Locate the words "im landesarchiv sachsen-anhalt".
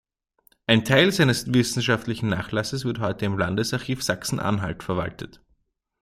3.27-4.81